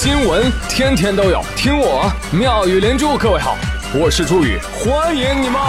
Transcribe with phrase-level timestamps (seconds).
[0.00, 3.18] 新闻天天都有，听我妙语连珠。
[3.18, 3.56] 各位好，
[3.92, 5.60] 我是朱宇，欢迎你们！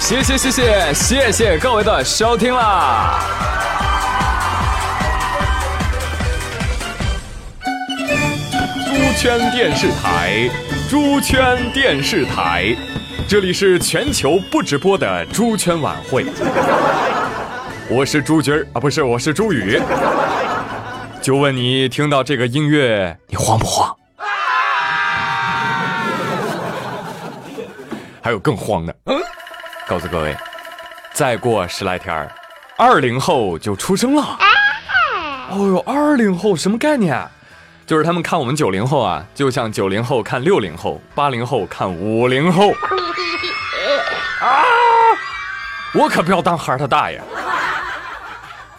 [0.00, 3.20] 谢谢谢谢谢谢各位的收听啦！
[8.86, 10.48] 猪圈电视台，
[10.88, 12.74] 猪圈电视台，
[13.28, 16.24] 这里是全球不直播的猪圈晚会。
[17.88, 19.80] 我是朱军儿啊，不是，我是朱宇。
[21.22, 23.94] 就问你，听到这个音乐，你慌不慌？
[28.20, 29.16] 还有更慌的，嗯，
[29.86, 30.36] 告诉各位，
[31.12, 32.28] 再过十来天儿，
[32.76, 34.36] 二零后就出生了。
[35.50, 37.16] 哦呦，二零后什么概念？
[37.86, 42.72] 就是他们看我们九零后啊，就像九零后看六零后，八零后看五零后。
[44.40, 44.64] 啊！
[45.94, 47.22] 我可不要当孩儿他大爷。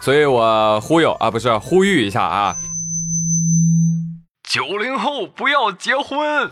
[0.00, 2.56] 所以我忽悠啊，不是呼吁一下啊，
[4.48, 6.48] 九零后不要结婚，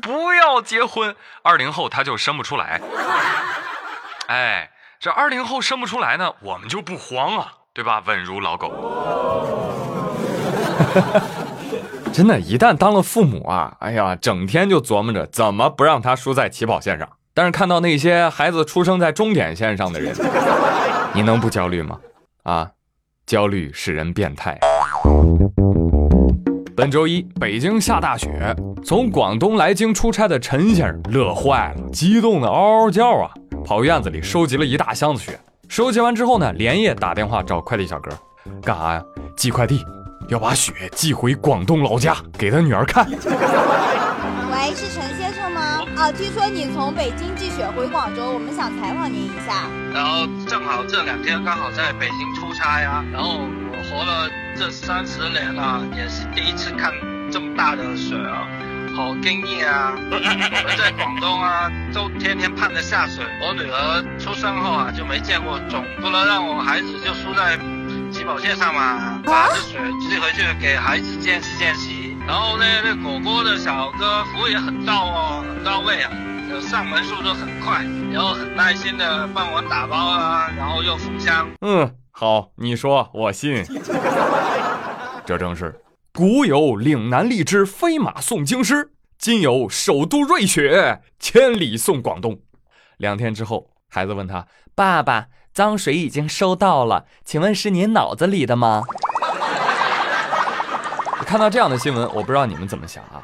[0.00, 2.80] 不要结婚，二零后他就生不出来。
[4.28, 8.02] 哎，这二零后生不出来呢，我们就不慌啊，对吧？
[8.06, 8.70] 稳如老狗。
[12.12, 17.08] 真的，一旦当了父母啊，哎呀，整天就琢磨着怎么不让他输在起跑线上。
[17.34, 20.14] 但是看到那些孩子出生在终点线上的人，
[21.14, 21.98] 你能不焦虑吗？
[22.42, 22.70] 啊，
[23.26, 24.58] 焦虑使人变态。
[26.76, 33.30] 本周一，北京下大雪，从广东来京出差的陈先生乐坏了，激动的嗷嗷叫啊，
[33.64, 35.38] 跑院子里收集了一大箱子雪。
[35.68, 38.10] 收集完之后呢，连夜打电话找快递小哥，
[38.62, 39.02] 干啥呀？
[39.36, 39.84] 寄快递。
[40.28, 43.06] 要把雪寄回广东老家给他女儿看。
[43.10, 43.16] 喂，
[44.74, 45.84] 是陈先生吗？
[45.96, 49.68] 啊，听说你从北京寄雪回广州，我们想采访您一下。
[49.92, 53.38] 然后正好这两天刚好在北京出差呀，然后
[53.70, 56.92] 我活了这三十年了，也是第一次看
[57.32, 58.46] 这么大的雪啊，
[58.94, 59.94] 好惊异啊！
[59.96, 63.22] 我们在广东啊，都天天盼着下雪。
[63.40, 67.58] 我女儿出生后啊，就没见过，总不能让我孩子就输在。
[68.12, 71.88] 起跑线上嘛，把这水寄回去给孩子见识见识。
[72.26, 76.10] 然后呢，那果果的小哥服务也很到哦，很到位啊，
[76.60, 81.48] 上门速度很快，然后很耐心的帮我打包啊，然后又封箱。
[81.60, 83.64] 嗯，好，你说我信。
[85.24, 85.80] 这正是
[86.12, 92.40] 古有岭南荔枝飞马送京师，今有首都瑞雪千里送广东。
[92.98, 95.26] 两天之后，孩子问他爸爸。
[95.54, 98.84] 脏水已经收到了，请问是您脑子里的吗？
[101.26, 103.20] 看到这样的新闻，我不知道你们怎么想啊？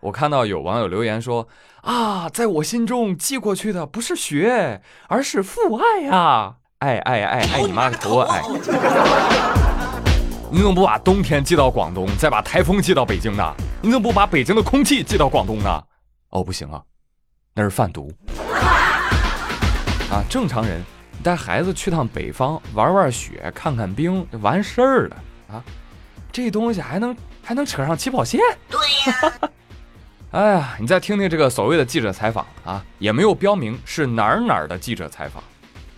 [0.00, 1.48] 我看到有网友留言说
[1.82, 6.54] 啊，在我心中寄过去的不是雪，而是父爱啊！
[6.78, 8.40] 爱爱爱爱你妈个头爱！
[10.50, 13.52] 你怎么不把冬天寄到广东，再把台风寄到北京呢？
[13.82, 15.82] 你怎么不把北京的空气寄到广东呢？
[16.30, 16.80] 哦，不行啊，
[17.54, 18.12] 那是贩毒
[20.10, 20.22] 啊！
[20.28, 20.80] 正常人。
[21.20, 25.16] 带孩子去趟北方玩玩雪，看看冰完事儿了
[25.50, 25.64] 啊！
[26.30, 28.40] 这东西还能还能扯上起跑线？
[28.68, 28.78] 对
[29.10, 29.50] 呀！
[30.30, 35.42] 哎呀，你再听听这个所谓的记者采访啊，也没有标明是哪儿哪儿的记者采访。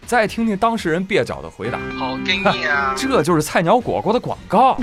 [0.07, 2.95] 再听听当事人蹩脚的回答，好给你啊！
[2.99, 4.77] 这就是菜鸟果果的广告。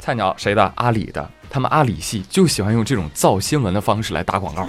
[0.00, 0.72] 菜鸟谁的？
[0.76, 1.28] 阿里的。
[1.48, 4.62] 他们阿里系就喜欢用这种造新闻的方式来打广告。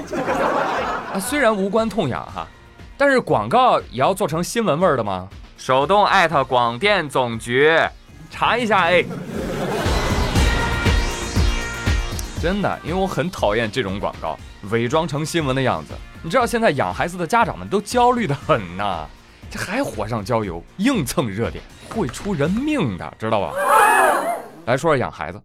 [1.13, 2.47] 啊，虽然无关痛痒哈。
[2.97, 5.27] 但是广告也要做成新闻味儿的吗？
[5.57, 7.75] 手动艾特广电总局，
[8.29, 9.03] 查一下哎。
[12.41, 14.35] 真的，因为我很讨厌这种广告，
[14.71, 15.93] 伪装成新闻的样子。
[16.23, 19.05] 你知道现在养孩子的家长们都焦虑的很呐，
[19.47, 23.53] 这还火上浇油，硬蹭热点，会出人命的，知道吧？
[24.65, 25.39] 来说说养孩子。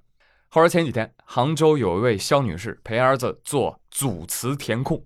[0.49, 5.05] 话说前几天，杭州有一位肖女士陪儿子做组词填空，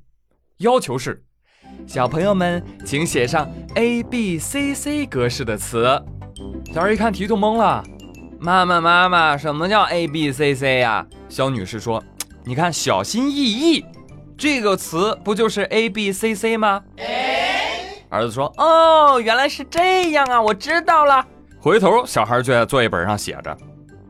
[0.58, 1.24] 要求是。
[1.88, 6.00] 小朋友们，请写上 A B C C 格式的词。
[6.72, 7.82] 小孩一看题就懵了。
[8.38, 11.04] 妈妈，妈妈，什么叫 A B C C 呀？
[11.30, 12.02] 肖女士说
[12.44, 13.84] ：“你看，小心翼翼，
[14.36, 16.82] 这个词不就是 A B C C 吗？”
[18.10, 21.24] 儿子说：“哦，原来是这样啊，我知道了。”
[21.60, 23.56] 回头，小孩就在作业本上写着：“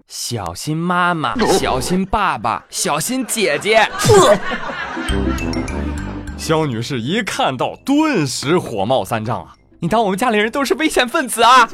[0.09, 3.87] 小心妈妈，小心爸爸，小心姐姐。”
[6.39, 9.55] 肖女士一看到，顿时火冒三丈啊！
[9.81, 11.69] 你当我们家里人都是危险分子啊？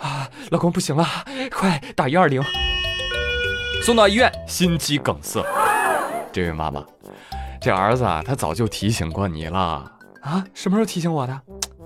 [0.00, 0.28] 啊！
[0.50, 1.04] 老公不行了，
[1.50, 2.40] 快打一二零！
[3.82, 5.44] 送到医院，心肌梗塞。
[6.32, 6.84] 这位妈妈，
[7.60, 9.58] 这儿子啊，他早就提醒过你了
[10.20, 10.44] 啊？
[10.54, 11.40] 什么时候提醒我的？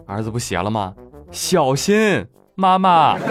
[0.06, 0.92] 儿子不写了吗？
[1.32, 3.16] 小心妈妈。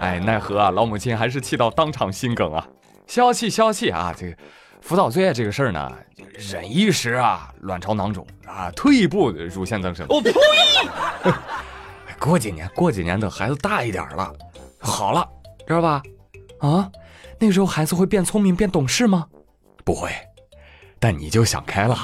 [0.00, 2.66] 哎，奈何啊，老母亲还是气到当场心梗啊！
[3.06, 4.12] 消气消气啊！
[4.16, 4.36] 这个
[4.80, 5.92] 辅导作业这个事儿呢，
[6.50, 10.04] 忍一时啊，卵巢囊肿啊，退一步乳腺增生。
[10.08, 10.32] 我呸！
[12.18, 14.32] 过几年，过几年等孩子大一点了，
[14.78, 15.28] 好了，
[15.66, 16.02] 知道吧？
[16.60, 16.90] 啊，
[17.38, 19.26] 那个时候孩子会变聪明、变懂事吗？
[19.84, 20.10] 不会，
[20.98, 21.96] 但你就想开了，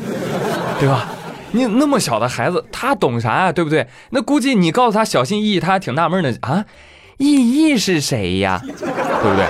[0.80, 1.08] 对吧？
[1.52, 3.52] 你那么小的孩子，他懂啥呀？
[3.52, 3.86] 对不对？
[4.10, 6.64] 那估计你告诉他小心翼翼，他还挺纳闷的啊。
[7.18, 8.60] 意义是谁呀？
[8.64, 9.46] 对不对？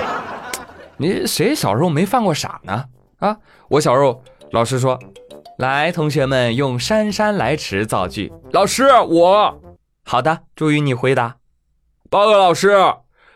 [0.97, 2.85] 你谁小时候没犯过傻呢？
[3.17, 3.37] 啊，
[3.69, 4.21] 我小时候
[4.51, 4.99] 老师说，
[5.57, 8.31] 来，同学们用姗姗来迟造句。
[8.51, 9.59] 老师，我
[10.03, 11.37] 好的，朱宇你回答。
[12.09, 12.75] 报告老师，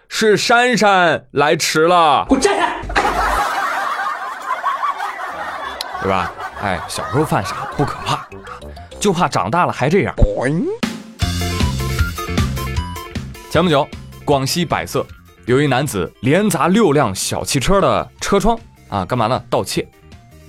[0.08, 2.26] 是珊珊来迟了。
[2.30, 2.90] 给我站起
[6.02, 6.32] 对吧？
[6.62, 8.28] 哎，小时候犯傻不可怕，
[9.00, 10.14] 就怕长大了还这样。
[13.50, 13.88] 前不久。
[14.26, 15.04] 广西百色
[15.48, 18.56] 有一男子连砸六辆小汽车的车窗
[18.88, 19.44] 啊，干嘛呢？
[19.50, 19.90] 盗窃，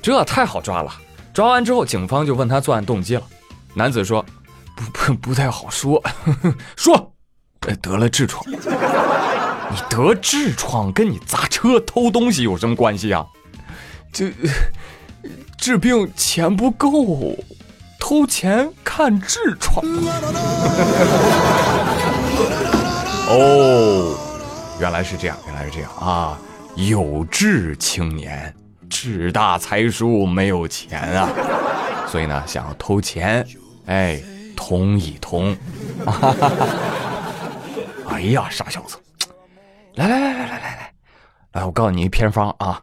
[0.02, 0.93] 这太好抓了。
[1.32, 3.22] 抓完之后，警方就问他作案动机了。
[3.72, 4.22] 男子说
[4.76, 6.02] ：“不不不太好说，
[6.76, 7.11] 说
[7.60, 8.44] 得了痔疮。
[8.48, 8.56] 你
[9.88, 13.24] 得痔疮跟你砸车偷东西有什么关系啊？
[14.12, 14.32] 这
[15.56, 17.36] 治病钱不够，
[18.00, 19.84] 偷钱看痔疮。
[23.32, 24.18] ”哦，
[24.80, 26.36] 原来是这样，原来是这样啊！
[26.74, 28.52] 有志青年，
[28.88, 31.28] 志大才疏，没有钱啊，
[32.08, 33.46] 所以呢，想要偷钱，
[33.86, 34.20] 哎，
[34.56, 35.56] 通一通。
[38.20, 38.99] 哎呀，傻小子，
[39.94, 40.93] 来来来来来来来，
[41.52, 42.78] 来，我告诉你一偏方啊，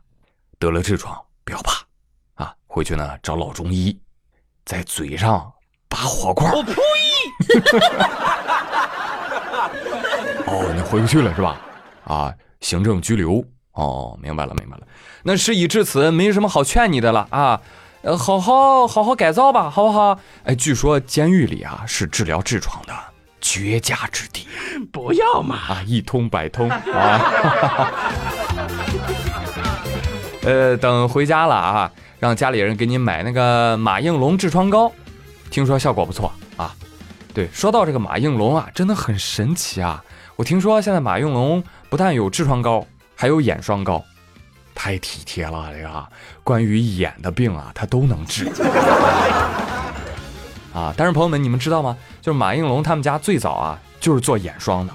[0.58, 3.96] 得了痔疮不要怕啊，回去呢找老中医，
[4.66, 5.54] 在嘴上
[5.88, 6.52] 拔火罐。
[6.52, 6.74] 我呸！
[10.48, 11.62] 哦，你回不去了是吧？
[12.06, 13.46] 啊，行政拘留。
[13.74, 14.88] 哦，明白了，明白了。
[15.22, 17.62] 那事已至此，没什么好劝你的了啊。
[18.02, 20.20] 呃，好好好好改造吧，好不好？
[20.46, 22.94] 哎，据说监狱里啊是治疗痔疮的
[23.42, 24.48] 绝佳之地。
[24.92, 25.56] 不要嘛！
[25.56, 27.32] 啊，一通百通啊。
[30.44, 34.92] 呃，等回家了啊，让家里人给你买那个马应龙痔疮膏，
[35.50, 36.74] 听说效果不错啊。
[37.34, 40.04] 对，说到这个马应龙啊，真的很神奇啊。
[40.36, 42.86] 我听说现在马应龙不但有痔疮膏，
[43.16, 44.04] 还有眼霜膏，
[44.74, 46.08] 太体贴了这个。
[46.44, 48.50] 关于眼的病啊，他都能治。
[50.78, 51.98] 啊，但是朋友们，你们知道吗？
[52.22, 54.94] 就是马应龙他们家最早啊，就是做眼霜的。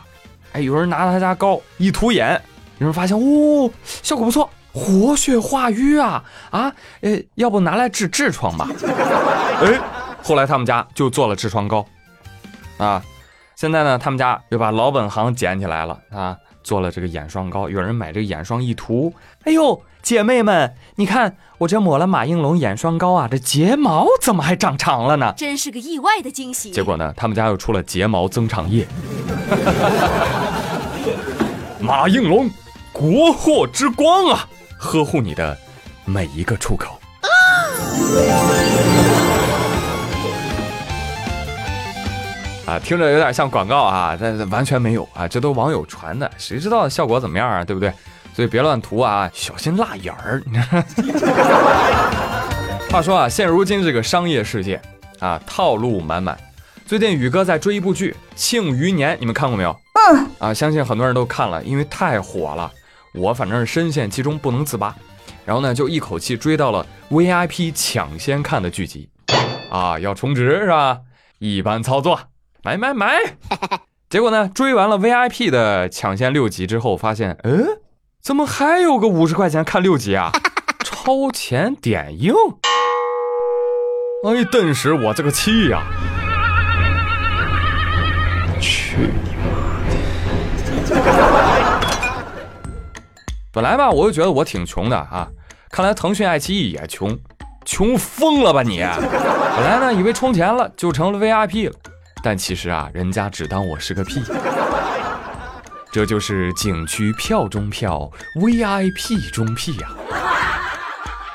[0.52, 2.40] 哎，有人拿他家膏一涂眼，
[2.78, 6.72] 有人发现哦，效果不错，活血化瘀啊啊！
[7.00, 8.68] 呃，要不拿来治痔疮吧？
[9.60, 9.80] 哎，
[10.22, 11.84] 后来他们家就做了痔疮膏，
[12.78, 13.02] 啊。
[13.56, 17.68] 现在呢，他们家又把老本行捡起来了啊，做了这个眼霜膏。
[17.68, 19.12] 有人买这个眼霜一涂，
[19.44, 25.32] 哎呦，姐妹们，你看我这抹了马应龙眼霜膏啊，这睫毛怎么还长长了呢？
[25.36, 26.70] 真是个意外的惊喜。
[26.70, 28.86] 结果呢，他们家又出了睫毛增长液。
[31.80, 32.48] 马应龙，
[32.92, 34.48] 国货之光啊，
[34.78, 35.56] 呵护你的
[36.04, 36.98] 每一个出口。
[37.20, 37.28] 啊，
[42.84, 47.92] 听着有点像广告啊，但完全没有啊，这都网友传的，谁知道效果怎么样啊，对不对？
[48.34, 50.42] 所以别乱涂啊，小心辣眼儿。
[52.90, 54.80] 话说啊，现如今这个商业世界
[55.18, 56.38] 啊，套路满满。
[56.86, 59.74] 最近宇哥在追一部剧《庆余年》，你们看过没有？
[60.10, 60.26] 嗯。
[60.38, 62.70] 啊，相信很多人都看了，因为太火了。
[63.14, 64.94] 我反正是深陷其中不能自拔，
[65.44, 69.08] 然后呢，就一口气追到了 VIP 抢先看的剧集。
[69.70, 70.98] 啊，要充值是吧？
[71.38, 72.18] 一般操作。
[72.64, 73.18] 买买买！
[74.08, 74.48] 结果呢？
[74.54, 77.66] 追完了 VIP 的抢先六集之后，发现，嗯，
[78.20, 80.30] 怎么还有个五十块钱看六集啊？
[80.84, 82.32] 超前点映！
[84.24, 85.82] 哎，顿时我这个气呀！
[88.60, 89.50] 去你妈
[90.86, 91.02] 的！
[93.50, 95.26] 本来吧，我就觉得我挺穷的啊，
[95.68, 97.18] 看来腾讯、爱奇艺也穷，
[97.64, 98.78] 穷疯了吧你？
[98.78, 101.74] 本来呢，以为充钱了就成了 VIP 了。
[102.22, 104.22] 但其实啊，人家只当我是个屁。
[105.90, 108.10] 这就是景区票中票
[108.40, 109.88] ，VIP 中屁呀！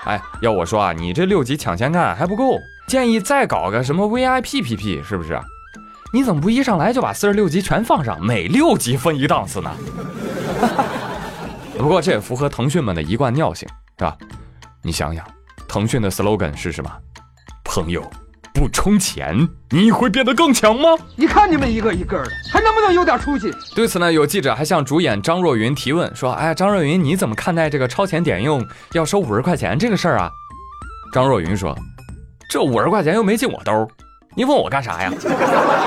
[0.06, 5.39] 哎，要我说啊，你这六级抢先看还不够，建议再搞个什么 VIP PP，是不是？
[6.13, 9.72] 你怎么不一上来就把四十六级全放上，每六级分一档次呢？
[11.77, 14.17] 不过这也符合腾讯们的一贯尿性，是吧？
[14.82, 15.24] 你想想，
[15.67, 16.89] 腾讯的 slogan 是什么？
[17.63, 18.01] 朋友。
[18.58, 20.90] 不充钱，你会变得更强吗？
[21.16, 23.54] 你看你们一个一个的，还能不能有点出息？
[23.76, 30.32] 对此呢，有记者还向主演张若昀提问说：“哎，张若昀，你怎么看待这个超前点用要收五十块钱这个事儿啊？”
[31.14, 31.78] 张若昀说
[32.50, 33.88] ：“这五十块钱又没进我兜，
[34.36, 35.14] 你问我干啥呀？”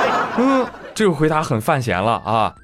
[0.39, 2.55] 嗯，这个回答很犯闲了啊！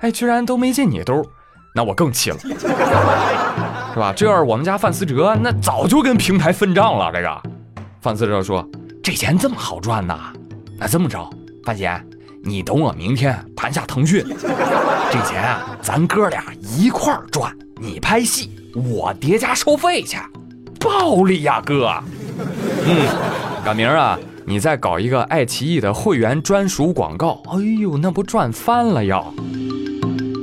[0.00, 1.24] 哎，居然都没进你兜，
[1.72, 2.38] 那我更气了，
[3.94, 4.12] 是吧？
[4.16, 7.12] 这要是我们家范思哲，那早就跟平台分账了。
[7.12, 7.42] 这个
[8.00, 8.68] 范思哲说。
[9.06, 10.32] 这钱这么好赚呐？
[10.76, 11.30] 那这么着，
[11.62, 11.96] 范姐，
[12.42, 14.20] 你等我明天盘下腾讯，
[15.12, 17.56] 这钱啊，咱哥俩一块儿赚。
[17.80, 20.16] 你拍戏，我叠加收费去，
[20.80, 21.88] 暴利呀，哥。
[22.84, 23.06] 嗯，
[23.64, 29.32] 赶明儿啊，你再搞一个爱奇艺的会员专属广告，哎呦，那不赚翻了要。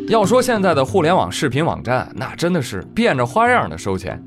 [0.08, 4.24] 要说现在的互联网视频网站，那真的是变着花样的收钱。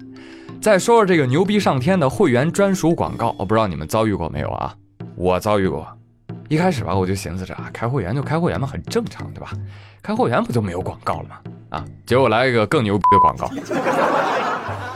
[0.66, 4.74] 再说说这个牛逼上天的会员专属广告，我不知道你们遭遇过没有啊？
[5.14, 5.86] 我遭遇过。
[6.48, 9.52] 一开始吧，我就寻思着啊，开会员就开会员嘛，很正常，对吧？
[10.02, 11.36] 开会员不就没有广告了吗？
[11.68, 13.48] 啊，结果来一个更牛逼的广告。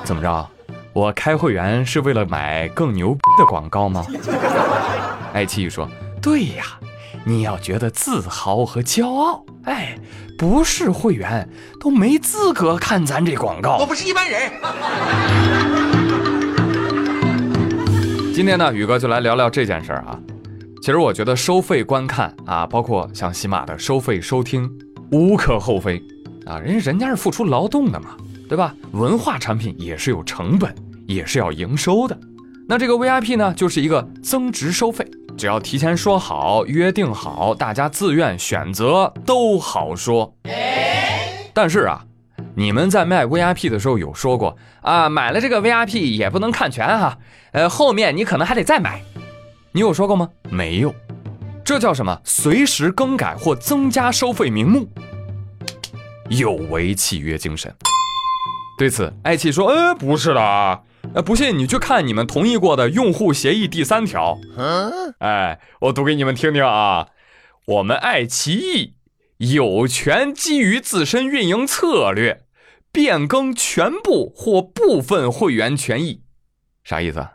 [0.03, 0.49] 怎么着？
[0.93, 4.05] 我开会员是为了买更牛逼的广告吗？
[5.33, 5.89] 爱奇艺说：
[6.23, 6.79] 对呀，
[7.25, 9.45] 你要觉得自豪和骄傲。
[9.65, 9.99] 哎。
[10.39, 11.47] 不是会员
[11.79, 13.77] 都没资格看咱这广告。
[13.77, 14.51] 我不是一般人。
[18.35, 20.19] 今天呢，宇哥就来聊聊这件事儿啊。
[20.81, 24.67] 其实我觉得收费观看啊，包括像喜马的收费收听，
[25.13, 26.03] 无可厚非
[26.47, 26.59] 啊。
[26.59, 28.17] 人家人家是付出劳动的嘛，
[28.49, 28.75] 对吧？
[28.93, 30.75] 文化产品也是有成本，
[31.07, 32.19] 也是要营收的。
[32.67, 35.07] 那这个 VIP 呢，就是一个增值收费。
[35.41, 40.35] 只要提前说好、约定好，大家自愿选择都好说。
[41.55, 42.05] 但是啊，
[42.55, 47.17] 你们在卖 VIP 的时候有说过啊，买了这个 VIP 也不能看全哈，
[47.53, 49.01] 呃，后面你可能还得再买。
[49.73, 50.29] 你有说过吗？
[50.51, 50.95] 没有。
[51.65, 52.21] 这叫什么？
[52.23, 54.87] 随时更改或增加收费名目，
[56.29, 57.75] 有违契约精神。
[58.77, 60.81] 对此，爱奇说：“呃，不是的啊。”
[61.13, 64.39] 呃，不信你去看你们同意过的用户协议第三条。
[65.19, 67.09] 哎，我读给你们听听啊。
[67.67, 68.95] 我们爱奇艺
[69.39, 72.45] 有权基于自身运营策略
[72.93, 76.23] 变更全部或部分会员权益。
[76.85, 77.27] 啥意思？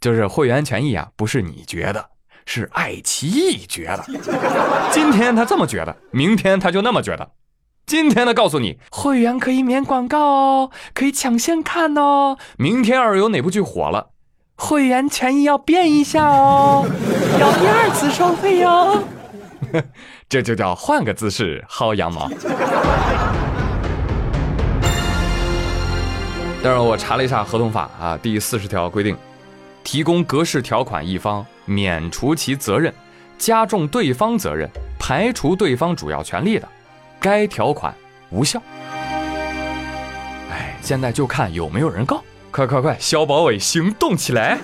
[0.00, 2.10] 就是会员权益啊，不是你觉得，
[2.46, 4.04] 是爱奇艺觉得。
[4.92, 7.28] 今天他这么觉得，明天他就那么觉得。
[7.86, 12.38] 今天呢，告诉你，会员可以免广告哦，可以抢先看哦。
[12.56, 14.08] 明天要是有哪部剧火了，
[14.56, 16.86] 会员权益要变一下哦，
[17.38, 19.04] 要第二次收费哟。
[20.30, 22.26] 这就叫换个姿势薅羊毛。
[26.62, 29.14] 但是我查了一下合同法啊，第四十条规定，
[29.82, 32.90] 提供格式条款一方免除其责任，
[33.36, 34.66] 加重对方责任，
[34.98, 36.66] 排除对方主要权利的。
[37.24, 37.94] 该条款
[38.28, 38.60] 无效。
[40.50, 42.22] 哎，现在就看有没有人告！
[42.50, 44.58] 快快快，小保委行动起来！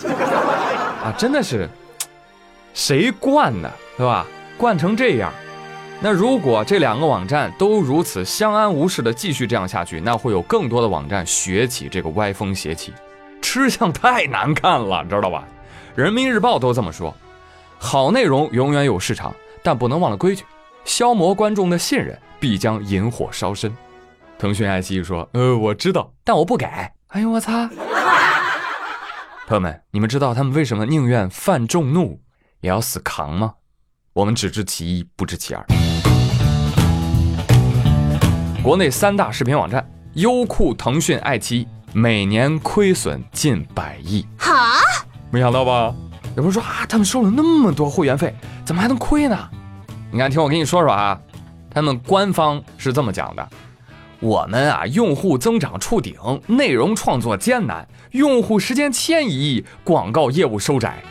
[1.02, 1.66] 啊，真的是，
[2.74, 4.26] 谁惯的，对吧？
[4.58, 5.32] 惯成这样，
[6.00, 12.92] 那如果这两个网站都如此相安无事的继续这样下去，那会有更多的网站学起这个歪风邪气，
[13.40, 15.44] 吃相太难看了，知道吧？
[15.96, 17.16] 人民日报都这么说：
[17.78, 20.44] 好内容永远有市场，但不能忘了规矩。
[20.84, 23.72] 消磨观众的信任，必将引火烧身。
[24.38, 27.68] 腾讯、爱奇艺说：“呃，我知道，但我不改。”哎呦，我擦！
[29.46, 32.20] 朋友们，你们知道他们为什么宁愿犯众怒
[32.60, 33.54] 也要死扛吗？
[34.12, 35.64] 我们只知其一，不知其二。
[38.62, 44.26] 国内三大视频网站优酷、腾讯、爱奇艺每年亏损近百亿。
[44.38, 44.80] 哈？
[45.30, 45.94] 没想到吧？
[46.36, 49.48] 有人说啊，他们收了那么多会员费，怎么还能亏呢？
[50.12, 51.20] 你看，听我跟你说说啊，
[51.72, 53.48] 他们官方是这么讲的：
[54.18, 56.14] 我们啊，用户增长触顶，
[56.46, 61.02] 内容创作艰难，用户时间迁移，广告业务收窄。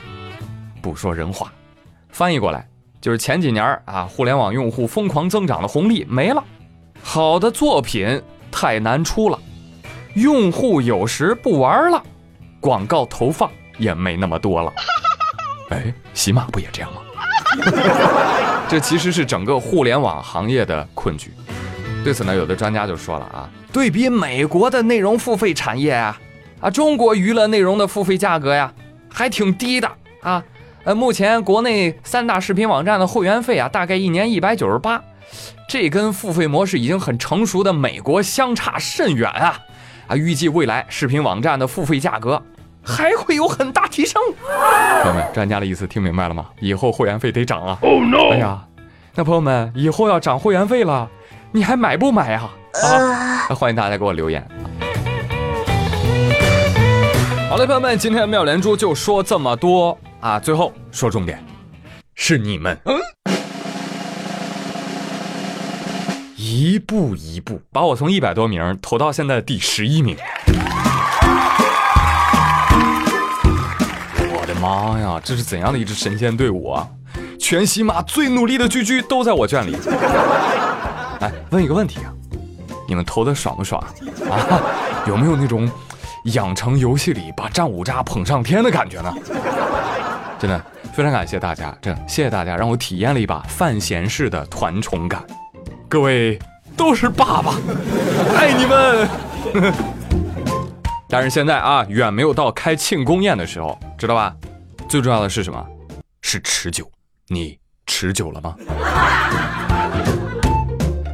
[0.82, 1.51] 不说人话，
[2.10, 2.68] 翻译过来
[3.01, 6.44] 就是前几年啊，互联网用户疯狂增长的红利没了，
[7.01, 9.39] 好的作品太难出了，
[10.16, 12.04] 用户有时不玩了，
[12.60, 14.74] 广告投放也没那么多了。
[15.70, 17.01] 哎，喜马不也这样吗？
[18.69, 21.31] 这其实是整个互联网行业的困局。
[22.03, 26.15] 对此呢，有的专家就说了啊，对比美国的内容付费产业啊，
[26.61, 28.71] 啊，中国娱乐内容的付费价格呀，
[29.11, 29.89] 还挺低的
[30.21, 30.43] 啊。
[30.83, 35.01] 呃，目前国内三大视频网站的会员费啊，大概一年一百九十八，
[35.67, 39.59] 这跟付费模式已经很成熟的美国相差甚远啊。
[40.05, 42.41] 啊，预计未来视频网站的付费价格
[42.83, 44.21] 还会有很大提升。
[45.03, 46.45] 朋友们，专家的意思听明白了吗？
[46.59, 48.31] 以后会员费得涨啊！Oh no！
[48.31, 48.63] 哎呀，
[49.15, 51.09] 那朋友们以后要涨会员费了，
[51.51, 52.50] 你还买不买啊？
[52.83, 54.45] 啊，欢迎大家给我留言。
[57.50, 60.39] 好了，朋友们，今天的妙连珠就说这么多啊！
[60.39, 61.43] 最后说重点，
[62.15, 62.77] 是你们。
[66.36, 70.15] 一步一步把我从一百多名投到现在第十一名。
[74.60, 76.88] 妈呀，这是怎样的一支神仙队伍啊！
[77.39, 79.75] 全喜马最努力的居居都在我圈里。
[81.22, 82.12] 哎，问一个问题啊，
[82.88, 83.82] 你们投的爽不爽
[84.30, 84.62] 啊？
[85.08, 85.70] 有没有那种
[86.25, 89.13] 养成游戏里把战五渣捧上天的感觉呢？
[90.38, 90.62] 真的
[90.94, 95.22] 非常感谢大家，真的谢谢大家让我体验了一把范闲式的团宠感。
[95.88, 96.39] 各位
[96.78, 97.56] 都是爸爸，
[98.38, 99.74] 爱你们。
[101.12, 104.36] 但是现在啊，远没有到开庆功宴的时候，知道吧？
[104.89, 105.63] 最重要的是什么？
[106.24, 106.89] 是持久。
[107.27, 108.55] 你持久了吗？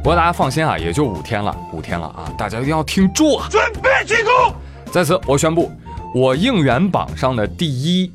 [0.02, 2.32] 不过大家放心啊，也就五天了，五天了啊！
[2.38, 3.46] 大家一定要挺住啊！
[3.50, 4.54] 准备进攻。
[4.90, 5.70] 在此，我宣布，
[6.14, 8.10] 我应援榜上的第一、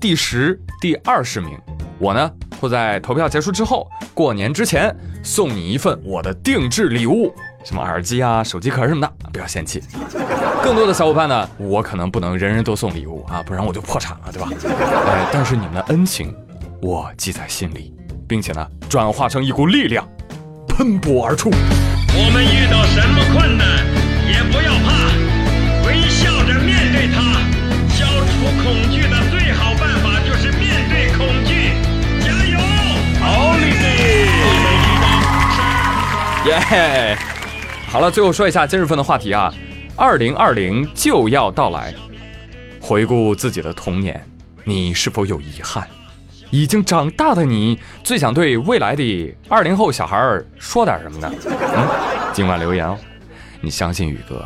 [0.00, 1.56] 第十、第二十名，
[2.00, 2.28] 我呢。
[2.60, 9.82] 会在投票结束之后，过年之前送你一份我的定制礼物，什么耳机啊、手机壳什么的，不要嫌弃。
[10.62, 14.48] 更多的小伙伴呢，我可能不能人人都送礼物啊，不然我就破产了，对吧？
[15.06, 16.34] 哎，但是你们的恩情，
[16.80, 17.92] 我记在心里，
[18.28, 20.06] 并且呢，转化成一股力量，
[20.68, 21.50] 喷薄而出。
[21.50, 23.66] 我们遇到什么困难，
[24.28, 24.92] 也不要怕，
[25.88, 27.40] 微笑着面对它。
[27.88, 28.30] 消除
[28.62, 31.72] 恐惧的最好办法就是面对恐惧。
[32.20, 32.58] 加油，
[33.24, 33.84] 奥利给
[36.50, 37.16] 耶！
[37.94, 39.54] 好了，最后说一下今日份的话题啊，
[39.94, 41.94] 二零二零就要到来，
[42.80, 44.20] 回顾自己的童年，
[44.64, 45.86] 你是否有遗憾？
[46.50, 51.32] 已经长大的你，最想对未来的二零后小孩儿说点什么呢？
[51.46, 51.86] 嗯，
[52.32, 52.98] 今晚留言哦。
[53.60, 54.44] 你相信宇哥？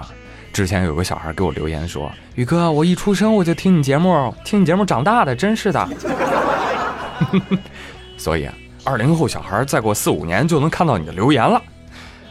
[0.53, 5.89] 之前有个小孩给我留言说，宇哥，我一出生我就听你节目，听你节目长大的，真是的。
[8.19, 8.53] 所以啊。
[8.85, 11.63] 二零后小孩再过四五年就能看到你的留言了，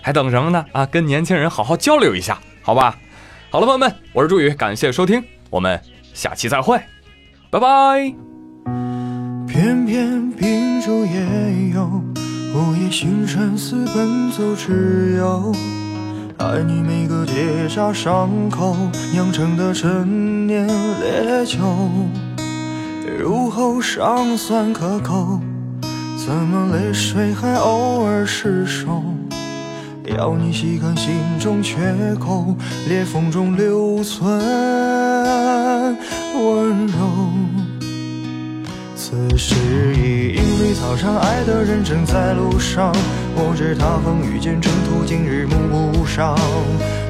[0.08, 0.66] 还等什么呢？
[0.72, 2.98] 啊，跟年轻人好好交流一下，好吧？
[3.50, 5.78] 好了，朋友们，我是朱宇，感谢收听，我们
[6.14, 6.80] 下期再会，
[7.50, 8.16] 拜拜。
[9.46, 12.02] 偏偏秉烛夜游，
[12.56, 15.54] 午夜星辰似奔走之友，
[16.38, 18.78] 爱你每个结痂伤口
[19.12, 21.58] 酿成的陈年烈酒，
[23.20, 25.42] 入喉尚算可口。
[26.26, 29.04] 怎么泪水还偶尔失守？
[30.16, 31.76] 要你细看心中缺
[32.16, 32.56] 口，
[32.88, 34.30] 裂缝中留存
[36.36, 37.30] 温柔。
[38.96, 39.56] 此时
[39.96, 42.94] 已莺飞草长，爱的人正在路上。
[43.36, 46.38] 我知他风雨兼程途，今日暮不赏。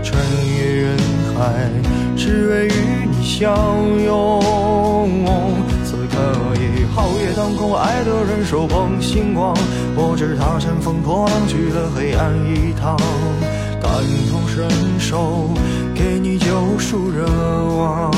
[0.04, 0.20] 穿
[0.58, 0.98] 越人
[1.38, 1.70] 海，
[2.16, 3.58] 只为与你相
[4.04, 4.42] 拥。
[6.98, 9.56] 皓月当空，爱的人手捧星光。
[9.96, 12.98] 我知他乘风破浪去了黑暗一趟，
[13.80, 13.92] 感
[14.32, 14.68] 同身
[15.00, 15.54] 受，
[15.94, 17.24] 给你救赎热
[17.78, 18.12] 望。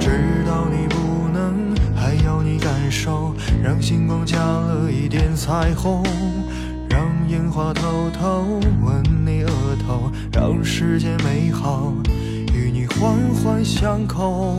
[0.00, 0.08] 知
[0.46, 6.02] 道你不能，还要你感受，让星光加了一点彩虹，
[6.88, 9.50] 让烟花偷偷吻你额
[9.86, 11.92] 头，让世界美好
[12.54, 14.58] 与你环环相扣。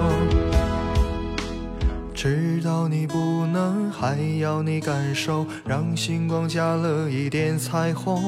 [3.91, 8.21] 还要你感受，让星光加了一点彩虹。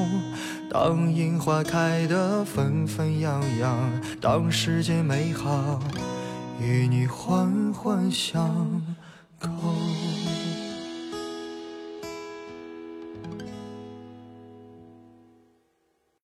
[0.70, 5.80] 当樱花开得纷纷扬扬，当世间美好
[6.60, 8.82] 与你环环相
[9.40, 9.50] 扣。